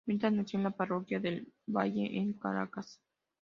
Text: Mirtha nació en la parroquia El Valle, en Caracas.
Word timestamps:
Mirtha 0.07 0.31
nació 0.31 0.57
en 0.57 0.63
la 0.63 0.71
parroquia 0.71 1.21
El 1.23 1.53
Valle, 1.67 2.17
en 2.17 2.33
Caracas. 2.33 2.99